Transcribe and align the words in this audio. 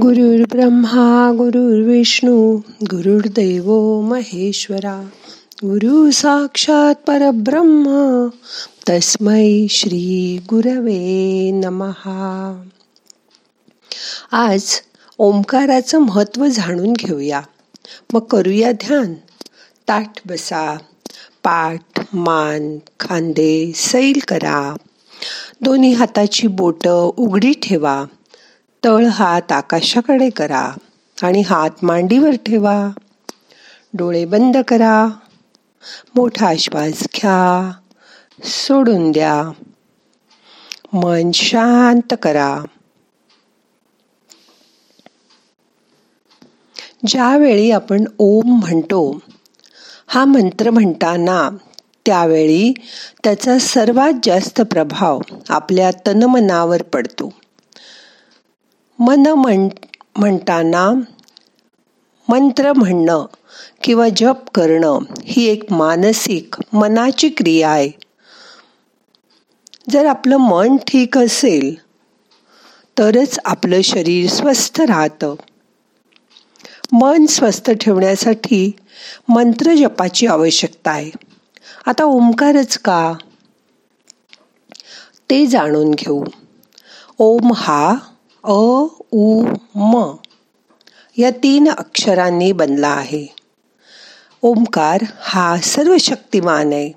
गुरुर् 0.00 0.50
ब्रह्मा 0.50 1.32
गुरुर्विष्णू 1.36 2.56
गुरुर्देव 2.82 4.00
महेश्वरा 4.00 5.08
गुरु 5.64 6.10
साक्षात 6.10 6.94
परब्रह्म 6.94 8.28
तस्मै 8.88 9.66
श्री 9.70 10.40
गुरवे 10.50 11.50
नमहा. 11.50 12.62
आज 14.32 14.62
ओंकाराचं 15.18 15.98
महत्त्व 15.98 16.46
जाणून 16.46 16.92
घेऊया. 16.92 17.42
मग 18.12 18.20
करूया 18.20 18.72
ध्यान. 18.72 19.14
ताठ 19.88 20.12
बसा. 20.26 20.76
पाठ 21.44 22.14
मान 22.14 22.78
खांदे 23.00 23.72
सैल 23.74 24.20
करा. 24.28 24.76
दोन्ही 25.60 25.92
हाताची 25.92 26.46
बोट 26.46 26.88
उघडी 27.16 27.52
ठेवा. 27.52 28.04
तळ 28.84 29.06
हात 29.06 29.52
आकाशाकडे 29.52 30.30
करा 30.30 30.70
आणि 31.22 31.40
हात 31.40 31.70
मांडीवर 31.82 32.30
ठेवा. 32.30 32.90
डोळे 33.94 34.24
बंद 34.24 34.56
करा. 34.68 35.06
मोठा 36.14 36.52
श्वास 36.58 37.02
घ्या. 37.14 37.72
सोडून 38.44 39.12
द्या. 39.12 39.42
मन 40.92 41.30
शांत 41.34 42.14
करा. 42.22 42.60
ज्यावेळी 47.06 47.70
आपण 47.70 48.04
ओम 48.18 48.58
म्हणतो 48.58 49.18
हा 50.06 50.24
मंत्र 50.24 50.70
म्हणताना 50.70 51.50
त्यावेळी 52.06 52.72
त्याचा 53.24 53.58
सर्वात 53.58 54.12
जास्त 54.22 54.60
प्रभाव 54.60 55.20
आपल्या 55.48 55.90
तनमनावर 56.06 56.82
पडतो. 56.82 57.32
मन 58.98 59.26
म्हण 59.26 59.68
म्हणताना 60.16 60.90
मंत्र 62.28 62.72
म्हणणं 62.72 63.26
किंवा 63.82 64.08
जप 64.16 64.50
करणं 64.54 64.98
ही 65.24 65.44
एक 65.46 65.72
मानसिक 65.72 66.54
मनाची 66.72 67.28
क्रिया 67.28 67.70
आहे. 67.70 67.90
जर 69.90 70.06
आपलं 70.06 70.36
मन 70.36 70.76
ठीक 70.76 71.18
असेल 71.18 71.74
तरच 72.98 73.38
आपलं 73.44 73.80
शरीर 73.80 74.30
स्वस्थ 74.30 74.80
राहतं. 74.80 75.34
मन 76.92 77.26
स्वस्थ 77.26 77.70
ठेवण्यासाठी 77.70 78.72
मंत्र 79.28 79.74
जपाची 79.74 80.26
आवश्यकता 80.26 80.90
आहे. 80.90 81.10
आता 81.86 82.04
ओंकारच 82.04 82.78
का? 82.78 83.12
ते 85.30 85.46
जाणून 85.46 85.90
घेऊ. 85.90 86.24
ओम 87.18 87.52
हा 87.54 87.94
अ 88.44 88.84
उ 89.12 89.44
म 89.74 90.12
या 91.18 91.30
तीन 91.30 91.68
अक्षरांनी 91.68 92.52
बनला 92.52 92.88
आहे. 92.88 93.34
ओंकार 94.42 95.02
हा 95.20 95.56
सर्व 95.62 95.96
शक्तिमान 96.00 96.72
आहे. 96.72 96.92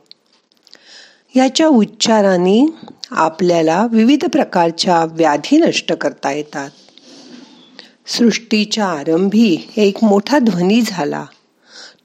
याच्या 1.35 1.67
उच्चाराने 1.67 2.65
आपल्याला 3.11 3.87
विविध 3.91 4.25
प्रकारच्या 4.25 5.05
व्याधी 5.05 5.57
नष्ट 5.57 5.93
करता 5.93 6.31
येतात. 6.31 6.69
सृष्टीच्या 8.07 8.85
आरंभी 8.85 9.69
एक 9.77 10.03
मोठा 10.03 10.39
ध्वनी 10.39 10.81
झाला. 10.81 11.25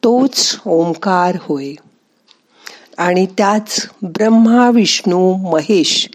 तोच 0.04 0.58
ओंकार 0.66 1.36
होय. 1.40 1.72
आणि 2.98 3.26
त्याच 3.26 3.88
ब्रह्मा 4.02 4.70
विष्णू 4.70 5.34
महेश 5.52 6.08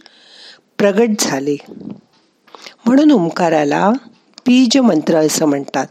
प्रगट 0.77 1.07
झाले. 1.19 1.57
म्हणून 2.87 3.11
ओंकाराला 3.11 3.89
बीज 4.47 4.77
मंत्र 4.77 5.15
असं 5.15 5.45
म्हणतात. 5.45 5.87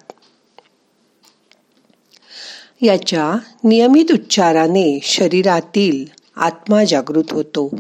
याच्या 2.83 3.39
नियमित 3.65 4.13
उच्चाराने 4.13 5.01
शरीरातील 5.03 6.05
आत्मा 6.37 6.85
जागृत 6.85 7.25
होतो. 7.31 7.77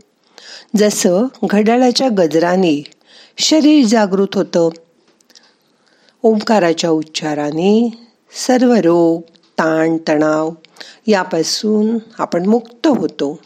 जसं 0.76 1.26
घड्याळाच्या 1.44 2.08
गजराने 2.18 2.82
शरीर 3.38 3.86
जागृत 3.86 4.34
होतं 4.34 4.68
ओंकाराच्या 6.22 6.90
उच्चाराने 6.90 7.90
सर्व 8.46 8.72
रोग 8.72 9.20
ताण 9.58 9.96
तणाव 10.08 10.50
यापासून 11.06 11.98
आपण 12.18 12.46
मुक्त 12.46 12.86
होतो. 12.86 13.38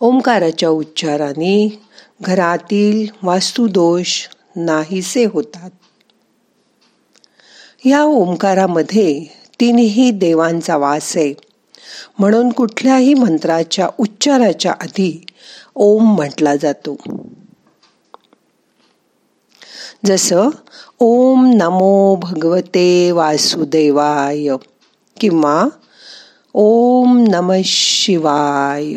ओंकाराच्या 0.00 0.68
उच्चाराने 0.68 1.82
घरातील 2.20 3.06
वास्तुदोष 3.22 4.28
नाहीसे 4.56 5.24
होतात. 5.24 5.70
या 7.84 8.02
ओंकारामध्ये 8.02 9.24
तिन्ही 9.60 10.10
देवांचा 10.10 10.76
वास 10.76 11.16
आहे. 11.16 11.34
म्हणून 12.18 12.50
कुठल्याही 12.50 13.14
मंत्राच्या 13.14 13.88
उच्चाराच्या 13.98 14.72
आधी 14.72 15.26
ओम 15.74 16.14
म्हटला 16.14 16.56
जातो. 16.56 16.96
जसं 20.06 20.48
ओम 20.98 21.50
नमो 21.54 22.16
भगवते 22.16 23.10
वासुदेवाय 23.10 24.48
किंवा 25.20 25.66
ओम 26.54 27.24
नम 27.28 27.52
शिवाय. 27.64 28.94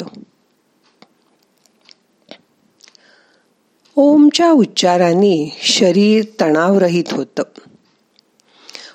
ओमच्या 4.01 4.51
उच्चाराने 4.51 5.57
शरीर 5.61 6.23
तणावरहित 6.41 7.03
होतं. 7.11 7.43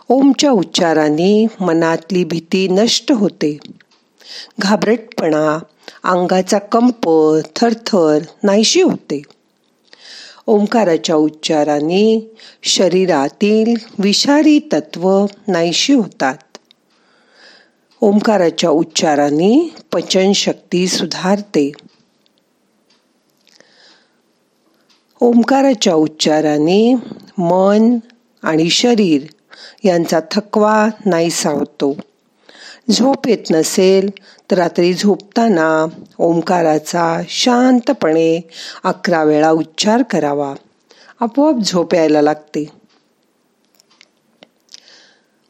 ओमच्या 0.09 0.51
उच्चाराने 0.51 1.47
मनातली 1.61 2.25
भीती 2.25 2.69
नष्ट 2.69 3.13
होते. 3.13 3.59
घाबरटपणा 4.59 5.59
अंगाचा 6.05 6.59
कंप 6.59 7.11
थरथर 7.57 8.19
नाहीशी 8.43 8.83
होते. 8.83 9.23
ओंकाराच्या 10.47 11.17
उच्चाराने 11.17 12.37
शरीरातील 12.63 13.75
विषारी 13.99 14.59
तत्व 14.59 15.27
नाहीशी 15.49 15.93
होतात. 15.93 16.59
ओंकाराच्या 18.01 18.71
उच्चाराने 18.71 19.75
पचनशक्ती 19.93 20.87
सुधारते. 20.87 21.73
ओंकाराच्या 25.25 25.95
उच्चाराने 25.95 26.95
मन 27.39 27.99
आणि 28.43 28.71
शरीर 28.71 29.23
यांचा 29.85 30.21
थकवा 30.31 30.89
नाहीसा 31.07 31.51
होतो 31.51 31.97
झोप 32.91 33.29
येत 33.29 33.51
नसेल 33.51 34.11
तर 34.51 34.59
रात्री 34.59 34.95
झोपताना 34.95 35.87
ओंकाराचा 36.19 37.21
शांतपणे 37.29 38.41
अकरा 38.85 39.25
वेळा 39.25 39.51
उच्चार 39.51 40.03
करावा. 40.03 40.55
आपोआप 41.21 41.55
झोप 41.55 41.95
यायला 41.95 42.23
लागते. 42.23 42.69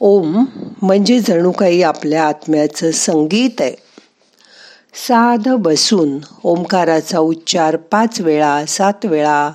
ओम 0.01 0.45
म्हणजे 0.83 1.21
जणू 1.21 1.51
काही 1.51 1.83
आपल्या 1.83 2.25
आत्म्याचं 2.25 2.91
संगीत 2.91 3.61
आहे. 3.61 3.84
साध 4.97 5.49
बसून 5.49 6.19
ओंकाराचा 6.45 7.19
उच्चार 7.19 7.77
पाच 7.77 8.21
वेळा 8.21 8.67
सात 8.67 9.07
वेळा 9.07 9.51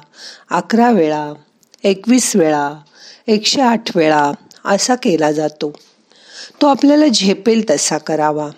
अकरा 0.52 0.92
वेळा 0.92 1.34
एकवीस 1.84 2.36
वेळा 2.36 2.74
एकशे 3.28 3.62
आठ 3.62 3.98
वेळा 3.98 4.32
असा 4.66 4.96
केला 4.96 5.32
जातो. 5.32 5.72
तो 6.62 6.68
आपल्याला 6.68 7.08
झेपेल 7.08 7.70
तसा 7.70 7.98
करावा. 7.98 8.50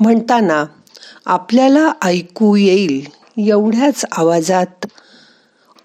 म्हणताना 0.00 0.64
आपल्याला 1.26 1.92
ऐकू 2.02 2.56
येईल 2.56 3.06
एवढ्याच 3.48 4.04
आवाजात 4.12 4.86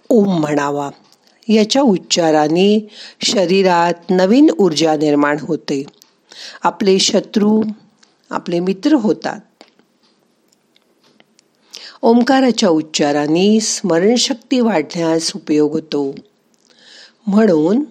ओम 0.09 0.39
म्हणावा. 0.39 0.89
याच्या 1.49 1.81
उच्चाराने 1.81 2.87
शरीरात 3.21 3.93
नवीन 4.09 4.49
ऊर्जा 4.59 4.95
निर्माण 4.95 5.37
होते. 5.41 5.83
आपले 6.63 6.99
शत्रू 6.99 7.63
आपले 8.29 8.59
मित्र 8.59 8.93
होतात. 8.93 9.39
ओंकाराच्या 12.01 12.69
उच्चाराने 12.69 13.59
स्मरणशक्ती 13.59 14.59
वाढण्यास 14.59 15.31
उपयोग 15.35 15.71
होतो. 15.71 16.15
म्हणून 17.27 17.83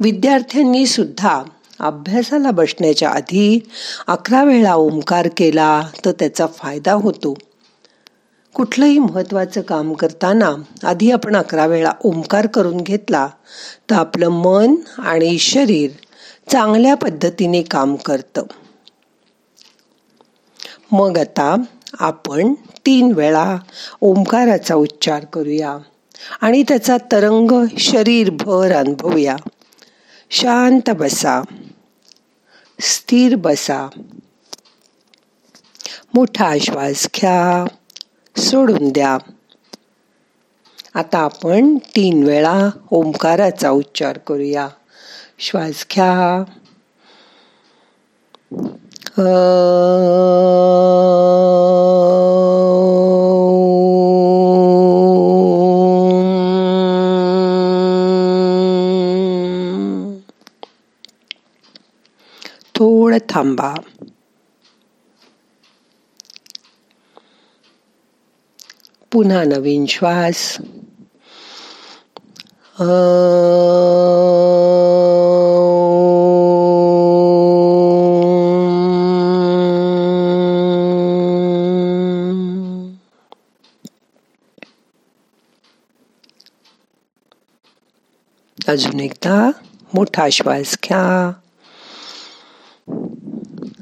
विद्यार्थ्यांनी 0.00 0.86
सुद्धा 0.86 1.42
अभ्यासाला 1.80 2.50
बसण्याच्या 2.50 3.10
आधी 3.10 3.68
अकरा 4.06 4.44
वेळा 4.44 4.74
ओंकार 4.74 5.28
केला 5.36 5.82
तर 6.04 6.12
त्याचा 6.12 6.46
फायदा 6.46 6.92
होतो. 6.92 7.34
कुठलंही 8.54 8.98
महत्त्वाचं 8.98 9.60
काम 9.60 9.92
करताना 9.92 10.50
आधी 10.84 11.10
आपण 11.10 11.36
अकरा 11.36 11.66
वेळा 11.66 11.92
ओंकार 12.04 12.46
करून 12.46 12.76
घेतला 12.76 13.28
तर 13.90 13.94
आपलं 13.94 14.28
मन 14.28 14.74
आणि 14.98 15.38
शरीर 15.38 15.90
चांगल्या 16.52 16.94
पद्धतीने 16.94 17.62
काम 17.62 17.94
करतं. 17.94 18.42
मग 20.92 21.18
आता 21.18 21.56
आपण 21.98 22.54
तीन 22.86 23.12
वेळा 23.12 23.56
ओंकाराचा 24.00 24.74
उच्चार 24.74 25.24
करूया 25.24 25.78
आणि 26.40 26.62
त्याचा 26.62 26.96
तरंग 27.12 27.64
शरीरभर 27.78 28.72
अनुभवूया. 28.72 29.36
शांत 30.30 30.90
बसा. 30.90 31.42
स्थिर 32.80 33.34
बसा. 33.36 33.88
मोठा 36.14 36.54
श्वास 36.60 37.08
घ्या. 37.16 37.64
सोडून 38.40 38.88
द्या. 38.88 39.18
आता 40.94 41.18
आपण 41.18 41.78
तीन 41.78 42.22
वेळा 42.22 42.70
ओंकाराचा 42.90 43.70
उच्चार 43.70 44.18
करूया. 44.18 44.68
श्वास 45.38 45.86
घ्या. 45.94 46.44
थोडं 62.78 63.18
थांबा. 63.28 63.74
पुन्हा 69.12 69.44
नवीन 69.44 69.86
श्वास. 69.86 70.56
अजून 88.68 89.00
एकदा 89.00 89.50
मोठा 89.94 90.28
श्वास 90.28 90.78
घ्या. 90.84 91.32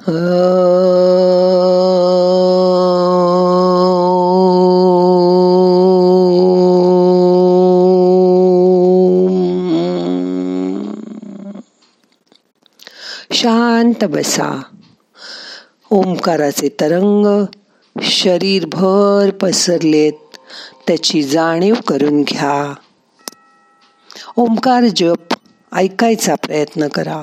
शांत 0.07 0.45
बसा. 14.05 14.63
ओंकाराचे 15.91 16.69
तरंग 16.69 17.45
शरीरभर 18.03 19.31
पसरलेत. 19.43 20.13
त्याची 20.87 21.23
जाणीव 21.23 21.75
करून 21.87 22.23
घ्या. 22.23 22.75
ओंकार 24.37 24.85
जप 24.97 25.35
ऐकायचा 25.73 26.35
प्रयत्न 26.35 26.89
करा. 26.89 27.23